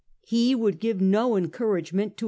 [0.25, 2.19] He would give no encouragement the law.